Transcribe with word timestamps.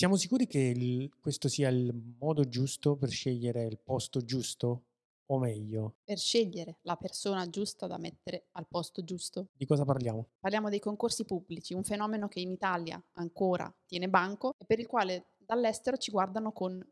Siamo 0.00 0.16
sicuri 0.16 0.46
che 0.46 0.58
il- 0.60 1.10
questo 1.20 1.46
sia 1.50 1.68
il 1.68 1.92
modo 2.18 2.48
giusto 2.48 2.96
per 2.96 3.10
scegliere 3.10 3.66
il 3.66 3.78
posto 3.84 4.24
giusto? 4.24 4.84
O 5.26 5.38
meglio, 5.38 5.96
Per 6.04 6.16
scegliere 6.16 6.78
la 6.84 6.96
persona 6.96 7.46
giusta 7.50 7.86
da 7.86 7.98
mettere 7.98 8.46
al 8.52 8.66
posto 8.66 9.04
giusto. 9.04 9.48
di 9.52 9.66
cosa 9.66 9.84
parliamo? 9.84 10.30
Parliamo 10.40 10.70
dei 10.70 10.78
concorsi 10.80 11.26
pubblici, 11.26 11.74
un 11.74 11.84
fenomeno 11.84 12.28
che 12.28 12.40
in 12.40 12.50
Italia 12.50 12.98
ancora 13.18 13.70
tiene 13.84 14.08
banco 14.08 14.54
e 14.56 14.64
per 14.64 14.78
il 14.78 14.86
quale 14.86 15.34
dall'estero 15.36 15.98
ci 15.98 16.10
guardano 16.10 16.50
con 16.52 16.82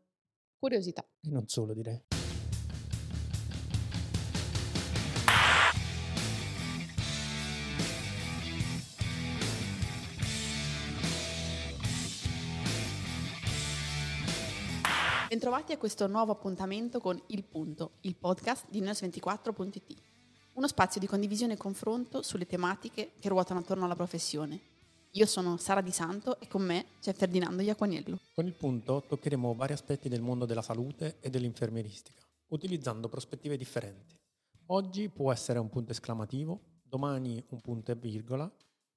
curiosità. 0.59 1.03
E 1.21 1.31
non 1.31 1.47
solo, 1.47 1.73
direi. 1.73 1.99
Bentrovati 15.29 15.73
a 15.73 15.77
questo 15.77 16.07
nuovo 16.07 16.31
appuntamento 16.31 16.99
con 16.99 17.21
Il 17.27 17.43
Punto, 17.43 17.97
il 18.01 18.15
podcast 18.15 18.65
di 18.67 18.81
News24.it. 18.81 20.01
Uno 20.53 20.67
spazio 20.67 20.99
di 20.99 21.05
condivisione 21.05 21.53
e 21.53 21.55
confronto 21.55 22.23
sulle 22.23 22.47
tematiche 22.47 23.11
che 23.19 23.29
ruotano 23.29 23.59
attorno 23.59 23.85
alla 23.85 23.93
professione. 23.93 24.59
Io 25.11 25.27
sono 25.27 25.57
Sara 25.57 25.81
Di 25.81 25.91
Santo 25.91 26.39
e 26.39 26.47
con 26.47 26.63
me 26.63 26.83
c'è 26.99 27.13
Ferdinando 27.13 27.61
Iaquaniello. 27.61 28.17
Con 28.33 28.47
il 28.47 28.53
punto 28.53 29.03
toccheremo 29.07 29.53
vari 29.53 29.73
aspetti 29.73 30.09
del 30.09 30.21
mondo 30.21 30.47
della 30.47 30.63
salute 30.63 31.17
e 31.19 31.29
dell'infermieristica, 31.29 32.23
utilizzando 32.47 33.07
prospettive 33.07 33.55
differenti. 33.55 34.15
Oggi 34.71 35.09
può 35.09 35.31
essere 35.31 35.59
un 35.59 35.69
punto 35.69 35.91
esclamativo, 35.91 36.59
domani 36.81 37.45
un 37.49 37.61
punto 37.61 37.91
e 37.91 37.95
virgola, 37.95 38.51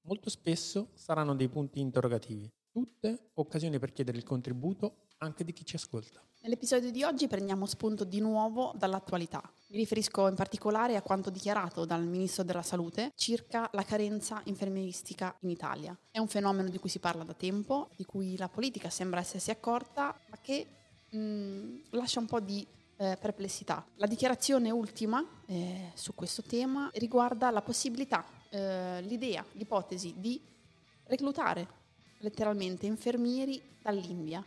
molto 0.06 0.30
spesso 0.30 0.92
saranno 0.94 1.34
dei 1.34 1.48
punti 1.48 1.78
interrogativi, 1.78 2.50
tutte 2.73 3.31
occasioni 3.35 3.79
per 3.79 3.93
chiedere 3.93 4.17
il 4.17 4.25
contributo 4.25 5.09
anche 5.19 5.45
di 5.45 5.53
chi 5.53 5.65
ci 5.65 5.77
ascolta. 5.77 6.21
Nell'episodio 6.41 6.91
di 6.91 7.05
oggi 7.05 7.29
prendiamo 7.29 7.67
spunto 7.67 8.03
di 8.03 8.19
nuovo 8.19 8.73
dall'attualità. 8.75 9.41
Mi 9.69 9.77
riferisco 9.77 10.27
in 10.27 10.34
particolare 10.34 10.97
a 10.97 11.03
quanto 11.03 11.31
dichiarato 11.31 11.84
dal 11.84 12.05
Ministro 12.05 12.42
della 12.42 12.62
Salute 12.62 13.12
circa 13.14 13.69
la 13.73 13.84
carenza 13.84 14.41
infermieristica 14.47 15.37
in 15.42 15.51
Italia. 15.51 15.97
È 16.11 16.19
un 16.19 16.27
fenomeno 16.27 16.69
di 16.69 16.79
cui 16.79 16.89
si 16.89 16.98
parla 16.98 17.23
da 17.23 17.34
tempo, 17.34 17.91
di 17.97 18.05
cui 18.05 18.37
la 18.37 18.48
politica 18.48 18.91
sembra 18.91 19.20
essersi 19.20 19.53
accorta, 19.53 20.19
ma 20.31 20.39
che 20.42 20.67
mh, 21.11 21.91
lascia 21.91 22.19
un 22.19 22.27
po' 22.27 22.41
di 22.41 22.67
eh, 22.97 23.17
perplessità. 23.20 23.86
La 23.97 24.07
dichiarazione 24.07 24.70
ultima 24.70 25.25
eh, 25.47 25.92
su 25.95 26.12
questo 26.14 26.42
tema 26.42 26.91
riguarda 26.95 27.51
la 27.51 27.62
possibilità, 27.62 28.25
eh, 28.51 29.01
l'idea, 29.03 29.45
l'ipotesi 29.53 30.14
di 30.17 30.41
reclutare 31.05 31.81
letteralmente 32.23 32.87
infermieri 32.87 33.61
dall'India. 33.81 34.45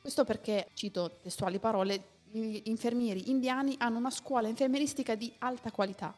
Questo 0.00 0.24
perché, 0.24 0.68
cito 0.74 1.18
testuali 1.22 1.58
parole, 1.58 2.20
gli 2.30 2.62
infermieri 2.64 3.30
indiani 3.30 3.74
hanno 3.78 3.98
una 3.98 4.10
scuola 4.10 4.48
infermieristica 4.48 5.14
di 5.14 5.32
alta 5.38 5.70
qualità. 5.70 6.14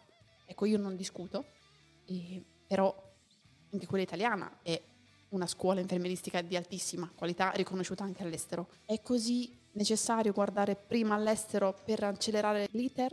Ecco, 0.46 0.64
io 0.64 0.78
non 0.78 0.96
discuto, 0.96 1.44
eh, 2.06 2.42
però 2.66 2.94
anche 3.72 3.86
quella 3.86 4.04
italiana 4.04 4.60
è 4.62 4.80
una 5.30 5.46
scuola 5.46 5.80
infermieristica 5.80 6.40
di 6.40 6.56
altissima 6.56 7.10
qualità 7.14 7.50
riconosciuta 7.50 8.04
anche 8.04 8.22
all'estero. 8.22 8.68
È 8.84 9.00
così 9.02 9.58
necessario 9.72 10.32
guardare 10.32 10.76
prima 10.76 11.14
all'estero 11.14 11.74
per 11.84 12.04
accelerare 12.04 12.68
l'iter 12.72 13.12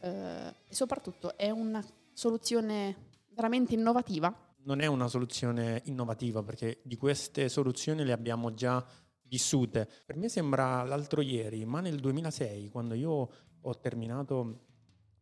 eh, 0.00 0.54
e 0.68 0.74
soprattutto 0.74 1.36
è 1.36 1.50
una 1.50 1.82
soluzione 2.12 3.12
veramente 3.30 3.74
innovativa 3.74 4.32
Non 4.64 4.80
è 4.80 4.86
una 4.86 5.08
soluzione 5.08 5.82
innovativa 5.84 6.42
perché 6.42 6.80
di 6.84 6.96
queste 6.96 7.50
soluzioni 7.50 8.02
le 8.02 8.12
abbiamo 8.12 8.54
già 8.54 8.82
vissute. 9.24 9.86
Per 10.06 10.16
me 10.16 10.30
sembra 10.30 10.82
l'altro 10.84 11.20
ieri, 11.20 11.66
ma 11.66 11.80
nel 11.80 12.00
2006, 12.00 12.70
quando 12.70 12.94
io 12.94 13.30
ho 13.60 13.78
terminato 13.78 14.60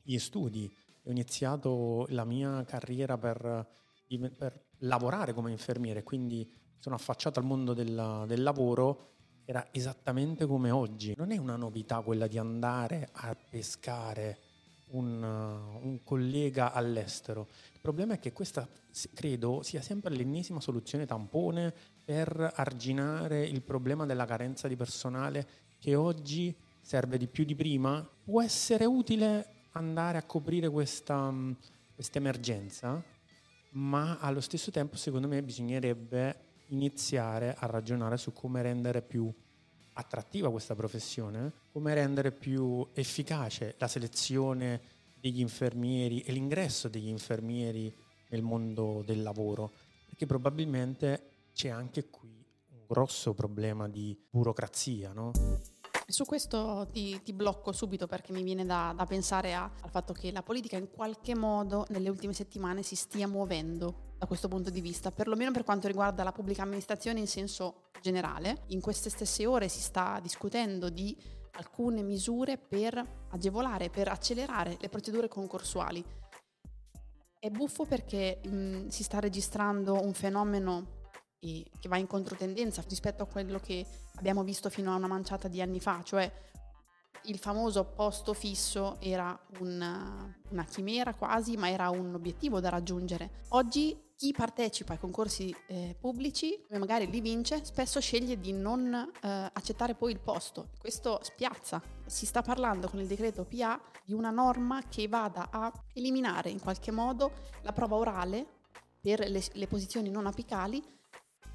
gli 0.02 0.16
studi 0.18 0.72
e 1.02 1.08
ho 1.08 1.10
iniziato 1.10 2.06
la 2.10 2.24
mia 2.24 2.62
carriera 2.64 3.18
per, 3.18 3.66
per 4.36 4.66
lavorare 4.78 5.32
come 5.32 5.50
infermiere, 5.50 6.04
quindi 6.04 6.48
sono 6.78 6.94
affacciato 6.94 7.40
al 7.40 7.44
mondo 7.44 7.74
della- 7.74 8.24
del 8.26 8.42
lavoro, 8.44 9.10
era 9.44 9.68
esattamente 9.72 10.46
come 10.46 10.70
oggi. 10.70 11.14
Non 11.16 11.32
è 11.32 11.36
una 11.36 11.56
novità 11.56 12.00
quella 12.00 12.28
di 12.28 12.38
andare 12.38 13.08
a 13.10 13.36
pescare 13.50 14.38
un, 14.92 15.22
uh, 15.22 15.86
un 15.86 16.02
collega 16.02 16.72
all'estero. 16.72 17.48
Il 17.72 17.80
problema 17.80 18.14
è 18.14 18.18
che 18.18 18.32
questa, 18.32 18.68
credo, 19.14 19.62
sia 19.62 19.82
sempre 19.82 20.14
l'ennesima 20.14 20.60
soluzione 20.60 21.06
tampone 21.06 21.72
per 22.04 22.52
arginare 22.56 23.44
il 23.46 23.62
problema 23.62 24.06
della 24.06 24.24
carenza 24.24 24.68
di 24.68 24.76
personale 24.76 25.46
che 25.78 25.94
oggi 25.94 26.54
serve 26.80 27.18
di 27.18 27.26
più 27.26 27.44
di 27.44 27.54
prima. 27.54 28.06
Può 28.24 28.42
essere 28.42 28.84
utile 28.84 29.46
andare 29.72 30.18
a 30.18 30.24
coprire 30.24 30.68
questa, 30.68 31.30
mh, 31.30 31.56
questa 31.94 32.18
emergenza, 32.18 33.02
ma 33.70 34.18
allo 34.18 34.40
stesso 34.40 34.70
tempo 34.70 34.96
secondo 34.96 35.28
me 35.28 35.42
bisognerebbe 35.42 36.50
iniziare 36.68 37.54
a 37.58 37.66
ragionare 37.66 38.16
su 38.16 38.32
come 38.32 38.62
rendere 38.62 39.02
più 39.02 39.32
attrattiva 39.94 40.50
questa 40.50 40.74
professione, 40.74 41.52
come 41.70 41.94
rendere 41.94 42.32
più 42.32 42.86
efficace 42.94 43.74
la 43.78 43.88
selezione 43.88 44.80
degli 45.14 45.40
infermieri 45.40 46.20
e 46.20 46.32
l'ingresso 46.32 46.88
degli 46.88 47.08
infermieri 47.08 47.94
nel 48.28 48.42
mondo 48.42 49.02
del 49.04 49.22
lavoro, 49.22 49.70
perché 50.06 50.26
probabilmente 50.26 51.48
c'è 51.52 51.68
anche 51.68 52.08
qui 52.08 52.44
un 52.70 52.84
grosso 52.86 53.34
problema 53.34 53.88
di 53.88 54.18
burocrazia, 54.30 55.12
no? 55.12 55.32
Su 56.06 56.24
questo 56.24 56.88
ti, 56.90 57.20
ti 57.22 57.32
blocco 57.32 57.72
subito 57.72 58.06
perché 58.06 58.32
mi 58.32 58.42
viene 58.42 58.66
da, 58.66 58.92
da 58.94 59.06
pensare 59.06 59.54
a- 59.54 59.70
al 59.80 59.90
fatto 59.90 60.12
che 60.12 60.30
la 60.32 60.42
politica 60.42 60.76
in 60.76 60.90
qualche 60.90 61.34
modo 61.34 61.86
nelle 61.88 62.08
ultime 62.08 62.32
settimane 62.32 62.82
si 62.82 62.96
stia 62.96 63.26
muovendo 63.26 64.10
da 64.18 64.26
questo 64.26 64.48
punto 64.48 64.70
di 64.70 64.80
vista, 64.80 65.10
perlomeno 65.10 65.50
per 65.52 65.64
quanto 65.64 65.86
riguarda 65.86 66.22
la 66.22 66.32
pubblica 66.32 66.62
amministrazione 66.62 67.20
in 67.20 67.26
senso 67.26 67.90
generale. 68.00 68.62
In 68.68 68.80
queste 68.80 69.10
stesse 69.10 69.46
ore 69.46 69.68
si 69.68 69.80
sta 69.80 70.20
discutendo 70.20 70.90
di 70.90 71.16
alcune 71.52 72.02
misure 72.02 72.58
per 72.58 73.04
agevolare, 73.30 73.90
per 73.90 74.08
accelerare 74.08 74.76
le 74.80 74.88
procedure 74.88 75.28
concorsuali. 75.28 76.04
È 77.38 77.50
buffo 77.50 77.84
perché 77.84 78.40
mh, 78.44 78.88
si 78.88 79.02
sta 79.02 79.18
registrando 79.18 80.00
un 80.00 80.12
fenomeno 80.12 81.00
eh, 81.42 81.64
che 81.78 81.88
va 81.88 81.96
in 81.96 82.06
controtendenza 82.06 82.84
rispetto 82.88 83.22
a 83.22 83.26
quello 83.26 83.58
che 83.58 83.84
abbiamo 84.16 84.44
visto 84.44 84.70
fino 84.70 84.92
a 84.92 84.96
una 84.96 85.08
manciata 85.08 85.48
di 85.48 85.60
anni 85.60 85.80
fa, 85.80 86.02
cioè 86.02 86.30
il 87.26 87.38
famoso 87.38 87.84
posto 87.84 88.32
fisso 88.32 88.96
era 89.00 89.38
una, 89.60 90.34
una 90.50 90.64
chimera 90.64 91.14
quasi, 91.14 91.56
ma 91.56 91.70
era 91.70 91.90
un 91.90 92.14
obiettivo 92.14 92.60
da 92.60 92.68
raggiungere. 92.68 93.42
Oggi 93.50 94.10
chi 94.16 94.32
partecipa 94.32 94.92
ai 94.92 94.98
concorsi 94.98 95.54
eh, 95.66 95.96
pubblici 95.98 96.54
e 96.68 96.78
magari 96.78 97.10
li 97.10 97.20
vince, 97.20 97.64
spesso 97.64 98.00
sceglie 98.00 98.38
di 98.38 98.52
non 98.52 98.92
eh, 98.94 99.28
accettare 99.52 99.94
poi 99.94 100.12
il 100.12 100.20
posto. 100.20 100.70
Questo 100.78 101.18
spiazza. 101.22 101.82
Si 102.06 102.26
sta 102.26 102.42
parlando 102.42 102.88
con 102.88 103.00
il 103.00 103.06
decreto 103.06 103.44
PA 103.44 103.80
di 104.04 104.12
una 104.12 104.30
norma 104.30 104.82
che 104.88 105.08
vada 105.08 105.48
a 105.50 105.72
eliminare 105.94 106.50
in 106.50 106.60
qualche 106.60 106.90
modo 106.90 107.32
la 107.62 107.72
prova 107.72 107.96
orale 107.96 108.46
per 109.00 109.28
le, 109.28 109.42
le 109.52 109.66
posizioni 109.66 110.10
non 110.10 110.26
apicali 110.26 111.00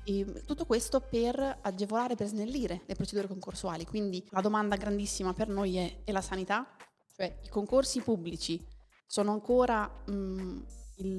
e 0.10 0.44
tutto 0.46 0.66
questo 0.66 1.02
per 1.02 1.60
agevolare, 1.62 2.16
per 2.16 2.28
snellire 2.28 2.84
le 2.86 2.96
procedure 2.96 3.28
concorsuali. 3.28 3.86
Quindi 3.86 4.26
la 4.30 4.40
domanda 4.40 4.78
grandissima 4.78 5.34
per 5.34 5.50
noi 5.50 5.76
è, 5.76 5.98
e 6.06 6.12
la 6.14 6.22
sanità? 6.22 6.66
Cioè 7.14 7.40
i 7.44 7.50
concorsi 7.50 8.00
pubblici 8.00 8.66
sono 9.06 9.34
ancora 9.34 9.92
mm, 10.10 10.62
il, 10.98 11.10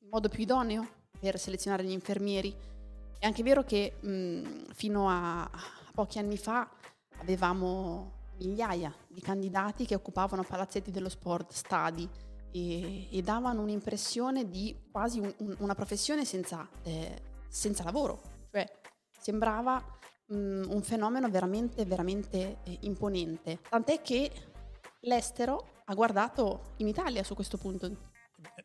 il 0.00 0.08
modo 0.10 0.28
più 0.28 0.42
idoneo 0.42 0.86
per 1.18 1.38
selezionare 1.38 1.84
gli 1.84 1.90
infermieri? 1.90 2.54
È 3.18 3.24
anche 3.24 3.42
vero 3.42 3.64
che 3.64 3.94
mm, 4.04 4.64
fino 4.74 5.08
a, 5.08 5.44
a 5.44 5.50
pochi 5.94 6.18
anni 6.18 6.36
fa 6.36 6.68
avevamo 7.20 8.20
migliaia 8.36 8.94
di 9.08 9.22
candidati 9.22 9.86
che 9.86 9.94
occupavano 9.94 10.42
palazzetti 10.42 10.90
dello 10.90 11.08
sport, 11.08 11.52
stadi 11.52 12.06
e, 12.50 13.08
e 13.10 13.22
davano 13.22 13.62
un'impressione 13.62 14.50
di 14.50 14.76
quasi 14.90 15.18
un- 15.18 15.34
un- 15.38 15.56
una 15.60 15.74
professione 15.74 16.26
senza, 16.26 16.68
eh, 16.82 17.30
senza 17.52 17.84
lavoro. 17.84 18.20
Cioè 18.50 18.66
sembrava 19.10 19.84
mm, 20.32 20.70
un 20.70 20.82
fenomeno 20.82 21.28
veramente, 21.28 21.84
veramente 21.84 22.58
eh, 22.64 22.78
imponente. 22.80 23.60
Tant'è 23.68 24.00
che 24.00 24.30
l'estero 25.00 25.82
ha 25.84 25.94
guardato 25.94 26.74
in 26.78 26.88
Italia 26.88 27.22
su 27.22 27.34
questo 27.34 27.58
punto. 27.58 28.10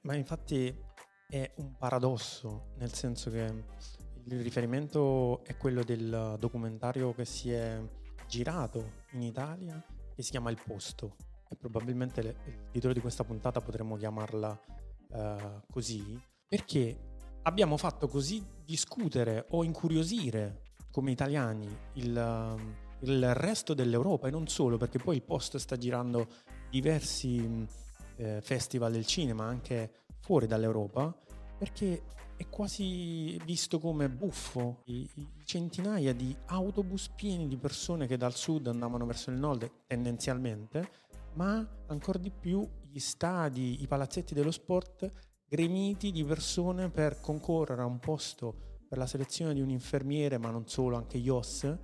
Ma 0.03 0.15
infatti 0.15 0.73
è 1.29 1.51
un 1.57 1.75
paradosso, 1.77 2.69
nel 2.77 2.93
senso 2.93 3.29
che 3.29 3.65
il 4.25 4.41
riferimento 4.41 5.43
è 5.43 5.57
quello 5.57 5.83
del 5.83 6.37
documentario 6.39 7.13
che 7.13 7.25
si 7.25 7.51
è 7.51 7.79
girato 8.27 9.03
in 9.11 9.21
Italia, 9.21 9.83
che 10.15 10.21
si 10.21 10.31
chiama 10.31 10.49
Il 10.49 10.61
Posto. 10.65 11.15
E 11.49 11.55
probabilmente 11.55 12.19
il 12.21 12.69
titolo 12.71 12.93
di 12.93 12.99
questa 12.99 13.23
puntata 13.23 13.61
potremmo 13.61 13.95
chiamarla 13.95 14.59
eh, 15.11 15.61
così, 15.71 16.21
perché 16.47 17.16
abbiamo 17.47 17.77
fatto 17.77 18.07
così 18.07 18.45
discutere 18.63 19.45
o 19.51 19.63
incuriosire 19.63 20.63
come 20.91 21.11
italiani 21.11 21.65
il, 21.93 22.55
il, 22.99 23.33
resto 23.33 23.73
dell'Europa 23.73 24.27
e 24.27 24.31
non 24.31 24.47
solo, 24.47 24.77
perché 24.77 24.99
poi 24.99 25.15
il 25.15 25.23
post 25.23 25.55
sta 25.55 25.77
girando 25.77 26.27
diversi 26.69 27.65
eh, 28.17 28.41
festival 28.41 28.91
del 28.91 29.05
cinema 29.05 29.45
anche 29.45 29.91
fuori 30.19 30.45
dall'Europa, 30.45 31.15
perché 31.57 32.03
è 32.35 32.49
quasi 32.49 33.39
visto 33.45 33.79
come 33.79 34.09
buffo. 34.09 34.81
I, 34.85 35.09
i 35.15 35.27
centinaia 35.45 36.13
di 36.13 36.35
autobus 36.47 37.09
pieni 37.15 37.47
di 37.47 37.57
persone 37.57 38.07
che 38.07 38.17
dal 38.17 38.35
sud 38.35 38.67
andavano 38.67 39.05
verso 39.05 39.29
il 39.29 39.37
nord 39.37 39.85
tendenzialmente, 39.87 40.89
ma 41.35 41.65
ancora 41.87 42.19
di 42.19 42.31
più 42.31 42.67
gli 42.89 42.99
stadi, 42.99 43.81
i 43.81 43.87
palazzetti 43.87 44.33
dello 44.33 44.51
sport 44.51 45.09
gremiti 45.47 46.11
di 46.11 46.23
persone 46.23 46.89
per 46.89 47.21
concorrere 47.21 47.81
a 47.81 47.85
un 47.85 47.99
posto 47.99 48.81
per 48.87 48.97
la 48.97 49.05
selezione 49.07 49.53
di 49.53 49.61
un 49.61 49.69
infermiere, 49.69 50.37
ma 50.37 50.49
non 50.49 50.67
solo, 50.67 50.97
anche 50.97 51.17
IOS, 51.17 51.77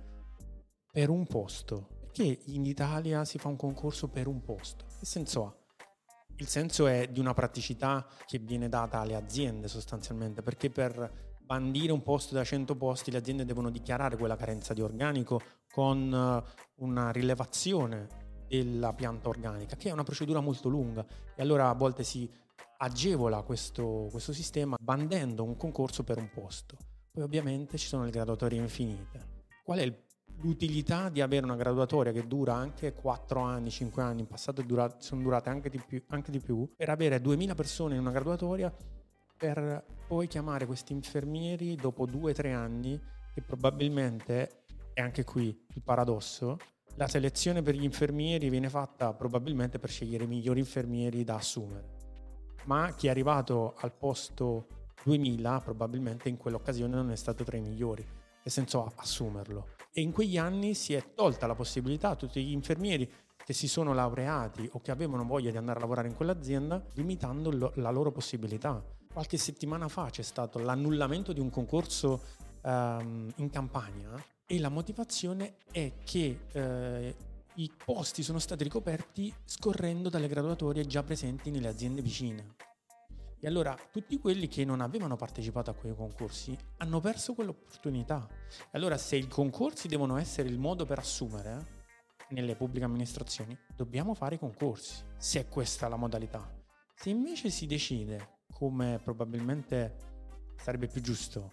per 0.90 1.10
un 1.10 1.26
posto. 1.26 1.88
Perché 2.00 2.40
in 2.46 2.64
Italia 2.64 3.24
si 3.24 3.38
fa 3.38 3.48
un 3.48 3.56
concorso 3.56 4.08
per 4.08 4.26
un 4.26 4.42
posto? 4.42 4.84
Che 4.98 5.04
senso 5.04 5.46
ha? 5.46 5.54
Il 6.36 6.48
senso 6.48 6.86
è 6.86 7.08
di 7.08 7.20
una 7.20 7.34
praticità 7.34 8.06
che 8.26 8.38
viene 8.38 8.68
data 8.68 9.00
alle 9.00 9.14
aziende 9.14 9.68
sostanzialmente, 9.68 10.42
perché 10.42 10.70
per 10.70 11.36
bandire 11.40 11.92
un 11.92 12.02
posto 12.02 12.34
da 12.34 12.42
100 12.42 12.74
posti 12.76 13.10
le 13.10 13.18
aziende 13.18 13.44
devono 13.44 13.70
dichiarare 13.70 14.16
quella 14.16 14.36
carenza 14.36 14.72
di 14.72 14.80
organico 14.80 15.40
con 15.70 16.12
eh, 16.12 16.50
una 16.76 17.10
rilevazione 17.10 18.46
della 18.48 18.92
pianta 18.94 19.28
organica, 19.28 19.76
che 19.76 19.90
è 19.90 19.92
una 19.92 20.04
procedura 20.04 20.40
molto 20.40 20.68
lunga 20.68 21.04
e 21.34 21.42
allora 21.42 21.68
a 21.68 21.74
volte 21.74 22.02
si 22.02 22.30
agevola 22.76 23.42
questo, 23.42 24.08
questo 24.10 24.32
sistema 24.32 24.76
bandendo 24.80 25.44
un 25.44 25.56
concorso 25.56 26.04
per 26.04 26.18
un 26.18 26.30
posto. 26.30 26.76
Poi 27.10 27.22
ovviamente 27.22 27.78
ci 27.78 27.86
sono 27.86 28.04
le 28.04 28.10
graduatorie 28.10 28.60
infinite. 28.60 29.42
Qual 29.62 29.78
è 29.78 29.82
il 29.82 30.04
l'utilità 30.40 31.08
di 31.08 31.20
avere 31.20 31.44
una 31.44 31.56
graduatoria 31.56 32.12
che 32.12 32.26
dura 32.26 32.54
anche 32.54 32.92
4 32.92 33.40
anni, 33.40 33.70
5 33.70 34.02
anni, 34.02 34.20
in 34.20 34.26
passato 34.26 34.62
dura, 34.62 34.96
sono 34.98 35.22
durate 35.22 35.48
anche 35.50 35.68
di, 35.68 35.80
più, 35.86 36.02
anche 36.08 36.30
di 36.30 36.40
più, 36.40 36.68
per 36.76 36.88
avere 36.90 37.20
2000 37.20 37.54
persone 37.54 37.94
in 37.94 38.00
una 38.00 38.10
graduatoria 38.10 38.74
per 39.36 39.84
poi 40.06 40.26
chiamare 40.26 40.66
questi 40.66 40.92
infermieri 40.92 41.74
dopo 41.76 42.06
2-3 42.06 42.52
anni 42.52 43.00
che 43.32 43.42
probabilmente, 43.42 44.64
e 44.92 45.02
anche 45.02 45.24
qui 45.24 45.66
il 45.74 45.82
paradosso, 45.82 46.58
la 46.96 47.08
selezione 47.08 47.62
per 47.62 47.74
gli 47.74 47.82
infermieri 47.82 48.48
viene 48.48 48.68
fatta 48.68 49.12
probabilmente 49.12 49.78
per 49.78 49.90
scegliere 49.90 50.24
i 50.24 50.28
migliori 50.28 50.60
infermieri 50.60 51.24
da 51.24 51.34
assumere. 51.34 51.93
Ma 52.66 52.92
chi 52.94 53.06
è 53.08 53.10
arrivato 53.10 53.74
al 53.78 53.92
posto 53.92 54.66
2000 55.04 55.60
probabilmente 55.60 56.28
in 56.28 56.36
quell'occasione 56.36 56.94
non 56.94 57.10
è 57.10 57.16
stato 57.16 57.44
tra 57.44 57.56
i 57.56 57.60
migliori. 57.60 58.06
Che 58.42 58.50
senso 58.50 58.92
assumerlo? 58.96 59.68
E 59.92 60.00
in 60.00 60.12
quegli 60.12 60.38
anni 60.38 60.74
si 60.74 60.94
è 60.94 61.14
tolta 61.14 61.46
la 61.46 61.54
possibilità 61.54 62.10
a 62.10 62.16
tutti 62.16 62.44
gli 62.44 62.52
infermieri 62.52 63.10
che 63.44 63.52
si 63.52 63.68
sono 63.68 63.92
laureati 63.92 64.68
o 64.72 64.80
che 64.80 64.90
avevano 64.90 65.24
voglia 65.24 65.50
di 65.50 65.56
andare 65.56 65.78
a 65.78 65.82
lavorare 65.82 66.08
in 66.08 66.14
quell'azienda, 66.14 66.82
limitando 66.94 67.50
lo, 67.50 67.72
la 67.76 67.90
loro 67.90 68.10
possibilità. 68.10 68.82
Qualche 69.12 69.36
settimana 69.36 69.88
fa 69.88 70.08
c'è 70.10 70.22
stato 70.22 70.58
l'annullamento 70.58 71.32
di 71.32 71.40
un 71.40 71.50
concorso 71.50 72.22
um, 72.62 73.30
in 73.36 73.50
campagna 73.50 74.10
e 74.46 74.58
la 74.58 74.70
motivazione 74.70 75.56
è 75.70 75.92
che 76.04 76.40
eh, 76.52 77.14
i 77.56 77.72
posti 77.84 78.22
sono 78.24 78.40
stati 78.40 78.64
ricoperti 78.64 79.32
scorrendo 79.44 80.08
dalle 80.08 80.26
graduatorie 80.26 80.86
già 80.86 81.04
presenti 81.04 81.50
nelle 81.50 81.68
aziende 81.68 82.02
vicine. 82.02 82.56
E 83.38 83.46
allora 83.46 83.76
tutti 83.92 84.18
quelli 84.18 84.48
che 84.48 84.64
non 84.64 84.80
avevano 84.80 85.16
partecipato 85.16 85.70
a 85.70 85.74
quei 85.74 85.94
concorsi 85.94 86.56
hanno 86.78 86.98
perso 87.00 87.34
quell'opportunità. 87.34 88.26
E 88.48 88.70
allora 88.72 88.96
se 88.96 89.16
i 89.16 89.28
concorsi 89.28 89.86
devono 89.86 90.16
essere 90.16 90.48
il 90.48 90.58
modo 90.58 90.84
per 90.84 90.98
assumere 90.98 91.66
eh, 92.28 92.34
nelle 92.34 92.56
pubbliche 92.56 92.86
amministrazioni, 92.86 93.56
dobbiamo 93.76 94.14
fare 94.14 94.36
i 94.36 94.38
concorsi, 94.38 95.04
se 95.16 95.40
è 95.40 95.48
questa 95.48 95.88
la 95.88 95.96
modalità. 95.96 96.50
Se 96.94 97.10
invece 97.10 97.50
si 97.50 97.66
decide, 97.66 98.40
come 98.50 98.98
probabilmente 99.04 99.96
sarebbe 100.56 100.86
più 100.86 101.02
giusto, 101.02 101.52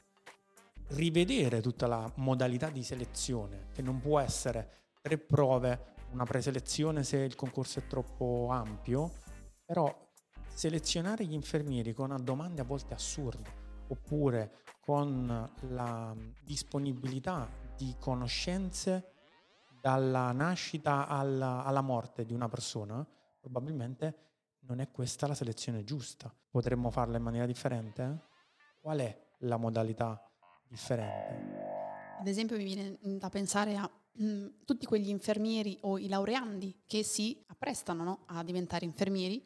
rivedere 0.89 1.61
tutta 1.61 1.87
la 1.87 2.11
modalità 2.15 2.69
di 2.69 2.83
selezione, 2.83 3.67
che 3.73 3.81
non 3.81 3.99
può 3.99 4.19
essere 4.19 4.79
tre 5.01 5.17
prove, 5.17 5.93
una 6.11 6.25
preselezione 6.25 7.03
se 7.03 7.17
il 7.17 7.35
concorso 7.35 7.79
è 7.79 7.87
troppo 7.87 8.49
ampio, 8.51 9.11
però 9.65 9.93
selezionare 10.53 11.25
gli 11.25 11.33
infermieri 11.33 11.93
con 11.93 12.15
domande 12.23 12.61
a 12.61 12.65
volte 12.65 12.93
assurde 12.93 13.59
oppure 13.87 14.63
con 14.79 15.51
la 15.69 16.15
disponibilità 16.43 17.49
di 17.75 17.95
conoscenze 17.99 19.13
dalla 19.81 20.31
nascita 20.31 21.07
alla, 21.07 21.63
alla 21.63 21.81
morte 21.81 22.25
di 22.25 22.33
una 22.33 22.47
persona, 22.47 23.05
probabilmente 23.39 24.29
non 24.61 24.79
è 24.79 24.91
questa 24.91 25.27
la 25.27 25.33
selezione 25.33 25.83
giusta. 25.83 26.33
Potremmo 26.49 26.91
farla 26.91 27.17
in 27.17 27.23
maniera 27.23 27.45
differente? 27.45 28.27
Qual 28.79 28.99
è 28.99 29.29
la 29.39 29.57
modalità 29.57 30.21
differente? 30.67 32.19
Ad 32.19 32.27
esempio 32.27 32.57
mi 32.57 32.63
viene 32.63 32.99
da 33.01 33.29
pensare 33.29 33.75
a 33.75 33.89
mm, 34.19 34.47
tutti 34.65 34.85
quegli 34.85 35.09
infermieri 35.09 35.77
o 35.81 35.97
i 35.97 36.07
laureandi 36.07 36.81
che 36.87 37.03
si 37.03 37.43
apprestano 37.47 38.03
no, 38.03 38.23
a 38.27 38.43
diventare 38.43 38.85
infermieri 38.85 39.45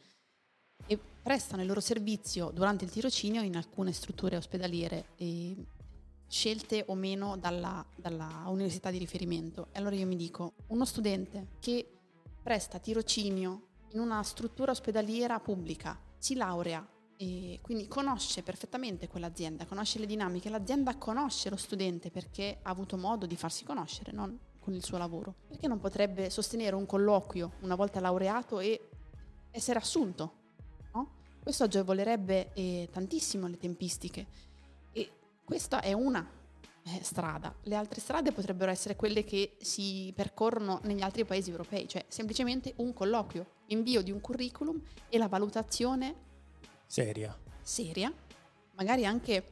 e 0.88 0.98
prestano 0.98 1.62
il 1.62 1.68
loro 1.68 1.82
servizio 1.82 2.52
durante 2.52 2.86
il 2.86 2.92
tirocinio 2.92 3.42
in 3.42 3.56
alcune 3.56 3.92
strutture 3.92 4.38
ospedaliere 4.38 5.08
scelte 6.28 6.84
o 6.88 6.96
meno 6.96 7.38
dalla, 7.38 7.86
dalla, 7.96 8.44
università 8.48 8.92
di 8.92 8.98
riferimento. 8.98 9.70
E 9.72 9.80
allora 9.80 9.96
io 9.96 10.06
mi 10.06 10.16
dico, 10.16 10.54
uno 10.68 10.86
studente 10.86 11.48
che 11.60 11.90
presta 12.42 12.80
tirocinio 12.80 13.68
in 13.92 14.00
una 14.00 14.22
struttura 14.24 14.72
ospedaliera 14.72 15.40
pubblica, 15.40 16.00
si 16.18 16.36
laurea 16.36 16.86
e 17.18 17.60
quindi 17.62 17.88
conosce 17.88 18.44
perfettamente 18.44 19.08
quell'azienda, 19.08 19.66
conosce 19.66 20.00
le 20.00 20.06
dinamiche, 20.06 20.50
l'azienda 20.50 20.98
conosce 20.98 21.50
lo 21.50 21.56
studente 21.56 22.12
perché 22.12 22.60
ha 22.62 22.70
avuto 22.70 22.98
modo 22.98 23.26
di 23.26 23.38
farsi 23.38 23.64
conoscere, 23.64 24.12
non 24.12 24.38
con 24.66 24.74
il 24.74 24.84
suo 24.84 24.98
lavoro. 24.98 25.36
Perché 25.48 25.68
non 25.68 25.80
potrebbe 25.80 26.30
sostenere 26.30 26.76
un 26.76 26.86
colloquio 26.86 27.54
una 27.62 27.76
volta 27.76 28.02
laureato 28.02 28.60
e 28.60 28.90
essere 29.52 29.80
assunto 29.80 30.44
questo 31.46 31.66
agevolerebbe 31.66 32.54
eh, 32.54 32.90
tantissimo 32.92 33.46
le 33.46 33.58
tempistiche 33.58 34.26
e 34.92 35.12
questa 35.44 35.80
è 35.80 35.94
una 35.94 36.28
eh, 36.82 37.04
strada. 37.04 37.54
Le 37.62 37.76
altre 37.76 38.02
strade 38.02 38.32
potrebbero 38.32 38.72
essere 38.72 38.96
quelle 38.96 39.24
che 39.24 39.56
si 39.62 40.12
percorrono 40.16 40.80
negli 40.86 41.04
altri 41.04 41.24
paesi 41.24 41.52
europei, 41.52 41.88
cioè 41.88 42.04
semplicemente 42.08 42.74
un 42.78 42.94
colloquio, 42.94 43.46
l'invio 43.68 44.02
di 44.02 44.10
un 44.10 44.22
curriculum 44.22 44.82
e 45.08 45.20
la 45.20 45.28
valutazione 45.28 46.16
seria. 46.88 47.38
Seria, 47.62 48.12
magari 48.74 49.06
anche 49.06 49.44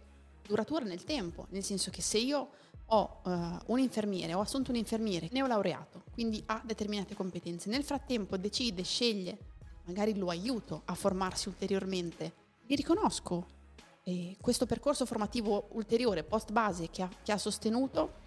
duratura 0.48 0.86
nel 0.86 1.04
tempo, 1.04 1.46
nel 1.52 1.64
senso 1.64 1.92
che 1.92 2.02
se 2.02 2.18
io 2.18 2.50
ho 2.94 3.22
uh, 3.24 3.32
un 3.68 3.80
infermiere, 3.80 4.36
ho 4.36 4.42
assunto 4.42 4.70
un 4.70 4.78
infermiere 4.78 5.28
neolaureato, 5.32 6.04
quindi 6.14 6.44
ha 6.46 6.62
determinate 6.64 7.16
competenze, 7.16 7.70
nel 7.70 7.84
frattempo 7.84 8.38
decide, 8.38 8.84
sceglie 8.84 9.38
magari 9.86 10.16
lo 10.16 10.30
aiuto 10.30 10.84
a 10.86 10.94
formarsi 10.94 11.50
ulteriormente, 11.50 12.34
gli 12.66 12.76
riconosco 12.76 13.48
e 14.04 14.38
questo 14.40 14.66
percorso 14.66 15.06
formativo 15.06 15.70
ulteriore 15.72 16.24
post 16.24 16.52
base 16.52 16.90
che 16.90 17.08
che 17.24 17.32
ha 17.32 17.38
sostenuto, 17.38 18.22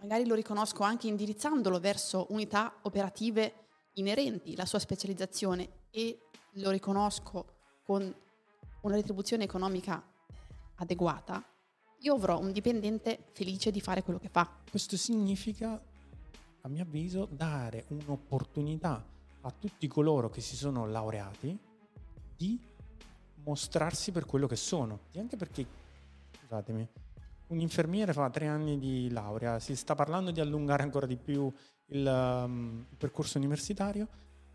magari 0.00 0.26
lo 0.26 0.34
riconosco 0.34 0.84
anche 0.84 1.08
indirizzandolo 1.08 1.80
verso 1.80 2.26
unità 2.30 2.72
operative 2.82 3.54
inerenti 3.94 4.54
alla 4.54 4.66
sua 4.66 4.78
specializzazione 4.78 5.68
e 5.90 6.18
lo 6.56 6.70
riconosco 6.70 7.46
con 7.84 8.14
una 8.82 8.94
retribuzione 8.94 9.44
economica 9.44 10.02
adeguata, 10.76 11.44
io 12.02 12.14
avrò 12.14 12.38
un 12.38 12.52
dipendente 12.52 13.26
felice 13.32 13.70
di 13.70 13.80
fare 13.80 14.02
quello 14.02 14.18
che 14.18 14.28
fa. 14.28 14.48
Questo 14.68 14.96
significa, 14.96 15.80
a 16.60 16.68
mio 16.68 16.82
avviso, 16.82 17.28
dare 17.30 17.84
un'opportunità 17.88 19.04
a 19.42 19.50
tutti 19.56 19.86
coloro 19.86 20.28
che 20.28 20.40
si 20.40 20.56
sono 20.56 20.86
laureati 20.86 21.56
di 22.36 22.60
mostrarsi 23.44 24.10
per 24.10 24.26
quello 24.26 24.46
che 24.46 24.56
sono. 24.56 25.00
E 25.12 25.20
anche 25.20 25.36
perché, 25.36 25.64
scusatemi, 26.40 26.88
un 27.48 27.60
infermiere 27.60 28.12
fa 28.12 28.30
tre 28.30 28.46
anni 28.46 28.78
di 28.78 29.08
laurea, 29.10 29.60
si 29.60 29.76
sta 29.76 29.94
parlando 29.94 30.30
di 30.30 30.40
allungare 30.40 30.82
ancora 30.82 31.06
di 31.06 31.16
più 31.16 31.52
il, 31.86 32.06
um, 32.06 32.84
il 32.88 32.96
percorso 32.96 33.38
universitario, 33.38 34.08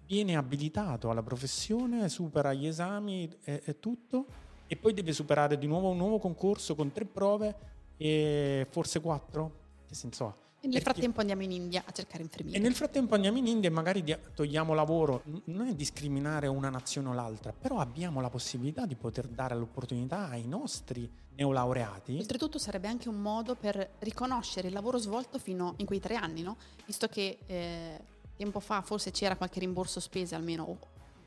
viene 0.06 0.36
abilitato 0.36 1.10
alla 1.10 1.24
professione, 1.24 2.10
supera 2.10 2.54
gli 2.54 2.66
esami 2.66 3.30
e, 3.42 3.78
tutto, 3.80 4.26
e 4.68 4.76
poi 4.76 4.94
deve 4.94 5.14
superare 5.14 5.58
di 5.58 5.66
nuovo 5.68 5.90
un 5.90 5.98
nuovo 5.98 6.20
concorso 6.20 6.76
con 6.76 6.92
tre 6.92 7.06
prove 7.06 7.56
e 7.98 8.68
forse 8.70 9.02
quattro? 9.02 9.66
Che 9.88 9.96
senso 9.96 10.26
ha? 10.26 10.36
E 10.60 10.68
nel 10.68 10.82
frattempo 10.82 11.20
andiamo 11.22 11.44
in 11.44 11.52
India 11.52 11.84
a 11.86 11.92
cercare 11.92 12.24
infermieri. 12.24 12.58
E 12.58 12.62
nel 12.62 12.74
frattempo 12.74 13.14
andiamo 13.14 13.38
in 13.38 13.46
India 13.46 13.70
e 13.70 13.72
magari 13.72 14.04
togliamo 14.34 14.74
lavoro. 14.74 15.22
Non 15.46 15.68
è 15.68 15.76
discriminare 15.76 16.48
una 16.48 16.70
nazione 16.70 17.10
o 17.10 17.14
l'altra, 17.14 17.54
però 17.54 17.78
abbiamo 17.78 18.22
la 18.22 18.30
possibilità 18.30 18.86
di 18.86 18.96
poter 18.96 19.28
dare 19.28 19.56
l'opportunità 19.56 20.30
ai 20.30 20.48
nostri 20.48 21.10
neolaureati. 21.36 22.18
Oltretutto 22.18 22.58
sarebbe 22.58 22.88
anche 22.88 23.08
un 23.08 23.22
modo 23.22 23.56
per 23.56 23.92
riconoscere 24.00 24.68
il 24.68 24.74
lavoro 24.74 24.98
svolto 24.98 25.38
fino 25.38 25.76
in 25.78 25.86
quei 25.86 26.00
tre 26.00 26.16
anni, 26.16 26.42
no? 26.42 26.58
Visto 26.86 27.08
che 27.08 27.38
eh, 27.46 28.00
tempo 28.36 28.60
fa 28.60 28.82
forse 28.82 29.12
c'era 29.12 29.36
qualche 29.36 29.60
rimborso 29.60 30.00
spese 30.00 30.34
almeno, 30.34 30.64
o, 30.64 30.78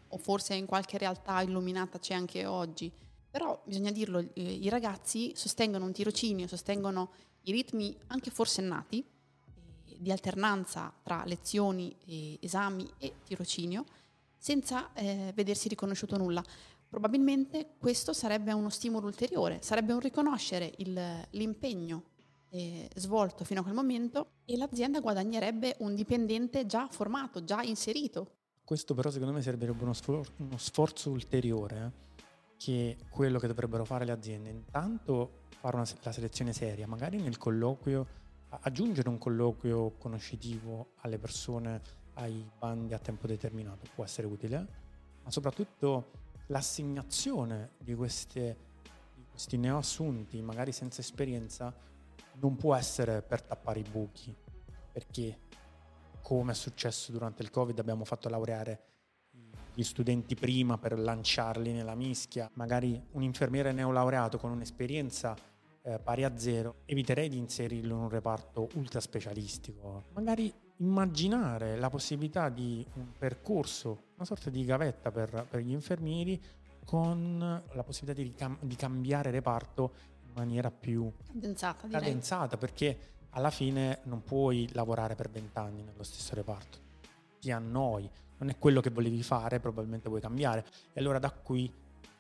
o 0.08 0.18
forse 0.18 0.54
in 0.54 0.66
qualche 0.66 0.98
realtà 0.98 1.40
illuminata 1.40 2.00
c'è 2.00 2.14
anche 2.14 2.46
oggi. 2.46 2.90
Però 3.30 3.62
bisogna 3.64 3.92
dirlo, 3.92 4.18
eh, 4.18 4.42
i 4.42 4.68
ragazzi 4.68 5.32
sostengono 5.36 5.84
un 5.84 5.92
tirocinio, 5.92 6.46
sostengono 6.46 7.12
i 7.42 7.52
ritmi 7.52 7.96
anche 8.08 8.30
forsennati 8.30 8.98
eh, 8.98 9.96
di 9.98 10.10
alternanza 10.10 10.92
tra 11.02 11.22
lezioni, 11.24 11.96
e 12.06 12.38
esami 12.40 12.90
e 12.98 13.14
tirocinio 13.24 13.84
senza 14.36 14.92
eh, 14.94 15.32
vedersi 15.34 15.68
riconosciuto 15.68 16.16
nulla. 16.16 16.42
Probabilmente 16.88 17.74
questo 17.78 18.12
sarebbe 18.12 18.52
uno 18.52 18.68
stimolo 18.68 19.06
ulteriore, 19.06 19.60
sarebbe 19.62 19.92
un 19.92 20.00
riconoscere 20.00 20.72
il, 20.78 21.26
l'impegno 21.30 22.02
eh, 22.48 22.88
svolto 22.96 23.44
fino 23.44 23.60
a 23.60 23.62
quel 23.62 23.74
momento 23.74 24.30
e 24.44 24.56
l'azienda 24.56 24.98
guadagnerebbe 24.98 25.76
un 25.80 25.94
dipendente 25.94 26.66
già 26.66 26.88
formato, 26.88 27.44
già 27.44 27.62
inserito. 27.62 28.32
Questo 28.64 28.94
però 28.94 29.10
secondo 29.10 29.32
me 29.32 29.42
servirebbe 29.42 29.82
uno, 29.82 29.92
sfor- 29.92 30.32
uno 30.38 30.56
sforzo 30.56 31.10
ulteriore, 31.10 31.76
eh? 31.76 32.08
Che 32.60 32.98
quello 33.08 33.38
che 33.38 33.46
dovrebbero 33.46 33.86
fare 33.86 34.04
le 34.04 34.12
aziende. 34.12 34.50
Intanto 34.50 35.44
fare 35.60 35.76
una, 35.76 35.86
la 36.02 36.12
selezione 36.12 36.52
seria, 36.52 36.86
magari 36.86 37.18
nel 37.18 37.38
colloquio, 37.38 38.06
aggiungere 38.50 39.08
un 39.08 39.16
colloquio 39.16 39.92
conoscitivo 39.92 40.90
alle 40.96 41.18
persone, 41.18 41.80
ai 42.14 42.46
bandi 42.58 42.92
a 42.92 42.98
tempo 42.98 43.26
determinato 43.26 43.86
può 43.94 44.04
essere 44.04 44.26
utile, 44.26 44.66
ma 45.22 45.30
soprattutto 45.30 46.10
l'assegnazione 46.48 47.70
di, 47.78 47.94
queste, 47.94 48.56
di 49.14 49.24
questi 49.30 49.56
neoassunti, 49.56 50.42
magari 50.42 50.72
senza 50.72 51.00
esperienza, 51.00 51.74
non 52.40 52.56
può 52.56 52.74
essere 52.74 53.22
per 53.22 53.40
tappare 53.40 53.78
i 53.78 53.84
buchi, 53.90 54.36
perché 54.92 55.38
come 56.20 56.52
è 56.52 56.54
successo 56.54 57.10
durante 57.10 57.42
il 57.42 57.48
Covid 57.48 57.78
abbiamo 57.78 58.04
fatto 58.04 58.28
laureare 58.28 58.89
gli 59.74 59.82
studenti 59.82 60.34
prima 60.34 60.78
per 60.78 60.98
lanciarli 60.98 61.72
nella 61.72 61.94
mischia, 61.94 62.50
magari 62.54 63.00
un 63.12 63.22
infermiere 63.22 63.72
neolaureato 63.72 64.38
con 64.38 64.50
un'esperienza 64.50 65.36
eh, 65.82 65.98
pari 65.98 66.24
a 66.24 66.36
zero, 66.36 66.82
eviterei 66.84 67.28
di 67.28 67.38
inserirlo 67.38 67.94
in 67.94 68.00
un 68.02 68.08
reparto 68.08 68.68
ultra 68.74 69.00
specialistico. 69.00 70.04
Magari 70.12 70.52
immaginare 70.78 71.76
la 71.76 71.88
possibilità 71.88 72.48
di 72.48 72.84
un 72.94 73.12
percorso, 73.16 74.04
una 74.16 74.24
sorta 74.24 74.50
di 74.50 74.64
gavetta 74.64 75.10
per, 75.10 75.46
per 75.48 75.60
gli 75.60 75.72
infermieri 75.72 76.40
con 76.84 77.38
la 77.38 77.82
possibilità 77.82 78.22
di, 78.22 78.34
cam- 78.34 78.58
di 78.60 78.74
cambiare 78.76 79.30
reparto 79.30 79.92
in 80.26 80.32
maniera 80.34 80.70
più 80.70 81.10
cadenzata, 81.26 81.88
cadenzata 81.88 82.56
perché 82.56 82.98
alla 83.30 83.50
fine 83.50 84.00
non 84.04 84.22
puoi 84.22 84.68
lavorare 84.72 85.14
per 85.14 85.30
vent'anni 85.30 85.82
nello 85.82 86.02
stesso 86.02 86.34
reparto, 86.34 86.78
ti 87.38 87.50
annoi, 87.50 88.10
non 88.40 88.48
è 88.48 88.58
quello 88.58 88.80
che 88.80 88.90
volevi 88.90 89.22
fare, 89.22 89.60
probabilmente 89.60 90.08
vuoi 90.08 90.20
cambiare. 90.20 90.64
E 90.92 91.00
allora 91.00 91.18
da 91.18 91.30
qui 91.30 91.72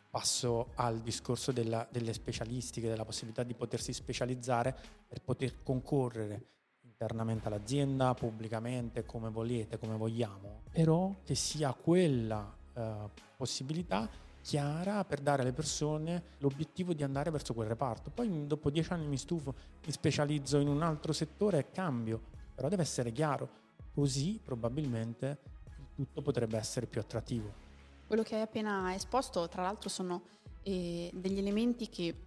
passo 0.08 0.72
al 0.74 1.00
discorso 1.00 1.52
della, 1.52 1.86
delle 1.90 2.12
specialistiche, 2.12 2.88
della 2.88 3.04
possibilità 3.04 3.42
di 3.42 3.54
potersi 3.54 3.92
specializzare 3.92 4.76
per 5.06 5.22
poter 5.22 5.62
concorrere 5.62 6.46
internamente 6.82 7.46
all'azienda, 7.46 8.12
pubblicamente, 8.14 9.04
come 9.04 9.30
volete, 9.30 9.78
come 9.78 9.96
vogliamo, 9.96 10.62
però 10.70 11.14
che 11.24 11.34
sia 11.34 11.72
quella 11.72 12.54
eh, 12.74 13.08
possibilità 13.36 14.08
chiara 14.42 15.04
per 15.04 15.20
dare 15.20 15.42
alle 15.42 15.52
persone 15.52 16.22
l'obiettivo 16.38 16.92
di 16.92 17.02
andare 17.02 17.30
verso 17.30 17.54
quel 17.54 17.68
reparto. 17.68 18.10
Poi 18.10 18.46
dopo 18.46 18.70
dieci 18.70 18.92
anni 18.92 19.06
mi 19.06 19.16
stufo, 19.16 19.54
mi 19.86 19.92
specializzo 19.92 20.58
in 20.58 20.68
un 20.68 20.82
altro 20.82 21.12
settore 21.12 21.58
e 21.58 21.70
cambio, 21.70 22.20
però 22.54 22.68
deve 22.68 22.82
essere 22.82 23.12
chiaro, 23.12 23.48
così 23.92 24.40
probabilmente 24.42 25.38
il 25.44 25.59
tutto 25.94 26.22
potrebbe 26.22 26.56
essere 26.58 26.86
più 26.86 27.00
attrattivo. 27.00 27.68
Quello 28.06 28.22
che 28.22 28.34
hai 28.34 28.42
appena 28.42 28.94
esposto, 28.94 29.48
tra 29.48 29.62
l'altro, 29.62 29.88
sono 29.88 30.22
eh, 30.62 31.10
degli 31.12 31.38
elementi 31.38 31.88
che 31.88 32.26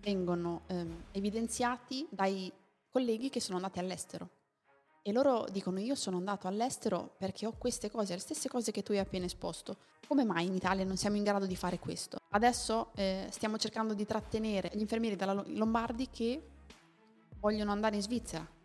vengono 0.00 0.62
eh, 0.68 0.86
evidenziati 1.12 2.06
dai 2.10 2.52
colleghi 2.90 3.28
che 3.28 3.40
sono 3.40 3.56
andati 3.56 3.78
all'estero. 3.78 4.30
E 5.02 5.12
loro 5.12 5.46
dicono 5.52 5.78
io 5.78 5.94
sono 5.94 6.16
andato 6.16 6.48
all'estero 6.48 7.14
perché 7.18 7.46
ho 7.46 7.52
queste 7.56 7.90
cose, 7.90 8.14
le 8.14 8.20
stesse 8.20 8.48
cose 8.48 8.72
che 8.72 8.82
tu 8.82 8.92
hai 8.92 8.98
appena 8.98 9.24
esposto. 9.24 9.76
Come 10.08 10.24
mai 10.24 10.46
in 10.46 10.54
Italia 10.54 10.84
non 10.84 10.96
siamo 10.96 11.16
in 11.16 11.22
grado 11.22 11.46
di 11.46 11.54
fare 11.54 11.78
questo? 11.78 12.18
Adesso 12.30 12.92
eh, 12.94 13.28
stiamo 13.30 13.58
cercando 13.58 13.94
di 13.94 14.04
trattenere 14.04 14.70
gli 14.72 14.80
infermieri 14.80 15.14
dalla 15.14 15.44
Lombardi 15.46 16.08
che 16.10 16.42
vogliono 17.38 17.70
andare 17.70 17.96
in 17.96 18.02
Svizzera 18.02 18.55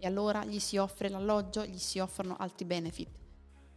e 0.00 0.06
allora 0.06 0.44
gli 0.44 0.58
si 0.58 0.76
offre 0.78 1.08
l'alloggio, 1.08 1.64
gli 1.64 1.78
si 1.78 2.00
offrono 2.00 2.36
altri 2.38 2.64
benefit 2.64 3.18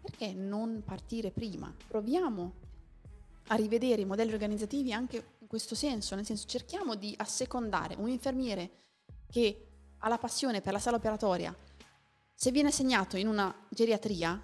perché 0.03 0.33
non 0.33 0.83
partire 0.85 1.31
prima? 1.31 1.73
Proviamo 1.87 2.53
a 3.47 3.55
rivedere 3.55 4.01
i 4.01 4.05
modelli 4.05 4.33
organizzativi 4.33 4.91
anche 4.91 5.35
in 5.39 5.47
questo 5.47 5.75
senso, 5.75 6.15
nel 6.15 6.25
senso 6.25 6.45
cerchiamo 6.45 6.95
di 6.95 7.13
assecondare 7.17 7.95
un 7.97 8.09
infermiere 8.09 8.71
che 9.29 9.67
ha 9.99 10.09
la 10.09 10.17
passione 10.17 10.59
per 10.59 10.73
la 10.73 10.79
sala 10.79 10.97
operatoria, 10.97 11.55
se 12.33 12.51
viene 12.51 12.67
assegnato 12.67 13.15
in 13.15 13.27
una 13.27 13.53
geriatria, 13.69 14.41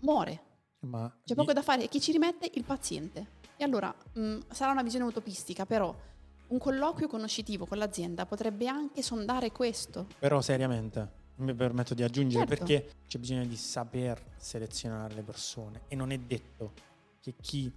muore. 0.00 0.48
Ma 0.80 1.10
C'è 1.24 1.34
poco 1.34 1.54
da 1.54 1.62
fare 1.62 1.84
e 1.84 1.88
chi 1.88 2.00
ci 2.00 2.12
rimette? 2.12 2.50
Il 2.52 2.64
paziente. 2.64 3.38
E 3.56 3.64
allora 3.64 3.94
mh, 4.12 4.20
mm, 4.20 4.40
sarà 4.50 4.72
una 4.72 4.82
visione 4.82 5.06
utopistica, 5.06 5.64
però 5.64 5.94
un 6.50 6.58
colloquio 6.58 7.08
conoscitivo 7.08 7.66
con 7.66 7.78
l'azienda 7.78 8.26
potrebbe 8.26 8.66
anche 8.68 9.02
sondare 9.02 9.50
questo. 9.52 10.06
Però 10.18 10.40
seriamente, 10.40 11.18
mi 11.36 11.54
permetto 11.54 11.94
di 11.94 12.02
aggiungere 12.02 12.46
certo. 12.46 12.64
perché 12.64 12.92
c'è 13.06 13.18
bisogno 13.18 13.44
di 13.44 13.56
saper 13.56 14.32
selezionare 14.36 15.14
le 15.14 15.22
persone 15.22 15.82
e 15.88 15.96
non 15.96 16.10
è 16.10 16.18
detto 16.18 16.72
che 17.20 17.34
chi 17.40 17.72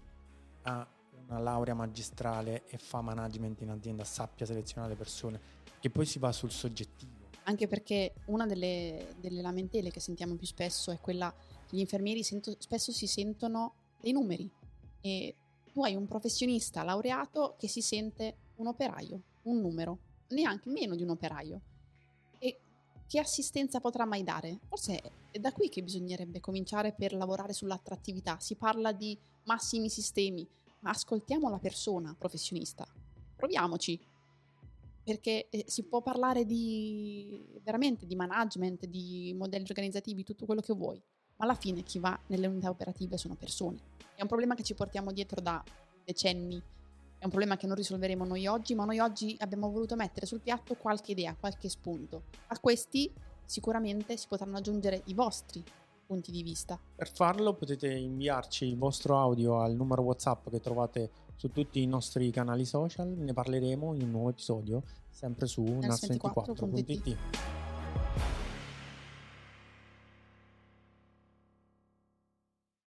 ha 0.63 0.87
una 1.27 1.39
laurea 1.39 1.73
magistrale 1.73 2.63
e 2.67 2.77
fa 2.77 3.01
management 3.01 3.61
in 3.61 3.69
azienda 3.69 4.03
sappia 4.03 4.45
selezionare 4.45 4.91
le 4.91 4.97
persone, 4.97 5.39
che 5.79 5.89
poi 5.89 6.05
si 6.05 6.19
va 6.19 6.31
sul 6.31 6.51
soggettivo. 6.51 7.21
Anche 7.43 7.67
perché 7.67 8.13
una 8.25 8.45
delle, 8.45 9.15
delle 9.19 9.41
lamentele 9.41 9.91
che 9.91 9.99
sentiamo 9.99 10.35
più 10.35 10.47
spesso 10.47 10.91
è 10.91 10.99
quella 10.99 11.33
che 11.67 11.75
gli 11.75 11.79
infermieri 11.79 12.23
sento, 12.23 12.55
spesso 12.57 12.91
si 12.91 13.07
sentono 13.07 13.73
dei 13.99 14.13
numeri 14.13 14.49
e 15.01 15.35
tu 15.71 15.83
hai 15.83 15.95
un 15.95 16.07
professionista 16.07 16.83
laureato 16.83 17.55
che 17.57 17.67
si 17.67 17.81
sente 17.81 18.37
un 18.55 18.67
operaio, 18.67 19.21
un 19.43 19.59
numero, 19.59 19.97
neanche 20.29 20.69
meno 20.69 20.95
di 20.95 21.03
un 21.03 21.09
operaio 21.09 21.61
che 23.13 23.19
assistenza 23.19 23.79
potrà 23.79 24.05
mai 24.05 24.23
dare? 24.23 24.57
Forse 24.67 24.99
è 25.29 25.37
da 25.37 25.51
qui 25.51 25.69
che 25.69 25.83
bisognerebbe 25.83 26.39
cominciare 26.39 26.93
per 26.93 27.13
lavorare 27.13 27.53
sull'attrattività. 27.53 28.39
Si 28.39 28.55
parla 28.55 28.91
di 28.91 29.15
massimi 29.43 29.87
sistemi, 29.87 30.47
ma 30.79 30.89
ascoltiamo 30.89 31.47
la 31.47 31.59
persona 31.59 32.15
professionista. 32.17 32.83
Proviamoci. 33.35 33.99
Perché 35.03 35.47
eh, 35.51 35.63
si 35.67 35.83
può 35.83 36.01
parlare 36.01 36.43
di 36.43 37.45
veramente 37.61 38.07
di 38.07 38.15
management, 38.15 38.87
di 38.87 39.31
modelli 39.37 39.67
organizzativi, 39.69 40.23
tutto 40.23 40.47
quello 40.47 40.61
che 40.61 40.73
vuoi, 40.73 40.99
ma 41.35 41.45
alla 41.45 41.53
fine 41.53 41.83
chi 41.83 41.99
va 41.99 42.19
nelle 42.29 42.47
unità 42.47 42.69
operative 42.71 43.17
sono 43.17 43.35
persone. 43.35 43.77
È 44.15 44.23
un 44.23 44.27
problema 44.27 44.55
che 44.55 44.63
ci 44.63 44.73
portiamo 44.73 45.11
dietro 45.11 45.39
da 45.39 45.63
decenni 46.03 46.59
è 47.23 47.25
un 47.25 47.31
problema 47.31 47.55
che 47.55 47.67
non 47.67 47.77
risolveremo 47.77 48.25
noi 48.25 48.47
oggi, 48.47 48.75
ma 48.75 48.83
noi 48.83 48.99
oggi 48.99 49.37
abbiamo 49.39 49.71
voluto 49.71 49.95
mettere 49.95 50.25
sul 50.25 50.41
piatto 50.41 50.75
qualche 50.75 51.13
idea, 51.13 51.33
qualche 51.39 51.69
spunto. 51.69 52.23
A 52.47 52.59
questi 52.59 53.09
sicuramente 53.45 54.17
si 54.17 54.27
potranno 54.27 54.57
aggiungere 54.57 55.03
i 55.05 55.13
vostri 55.13 55.63
punti 56.05 56.31
di 56.31 56.43
vista. 56.43 56.77
Per 56.95 57.09
farlo 57.09 57.53
potete 57.53 57.89
inviarci 57.93 58.65
il 58.65 58.77
vostro 58.77 59.17
audio 59.17 59.61
al 59.61 59.73
numero 59.73 60.01
WhatsApp 60.01 60.49
che 60.49 60.59
trovate 60.59 61.11
su 61.37 61.49
tutti 61.49 61.81
i 61.81 61.87
nostri 61.87 62.29
canali 62.29 62.65
social, 62.65 63.07
ne 63.07 63.31
parleremo 63.31 63.93
in 63.93 64.01
un 64.01 64.11
nuovo 64.11 64.29
episodio 64.29 64.83
sempre 65.09 65.47
su 65.47 65.61
nas24.it. 65.63 67.52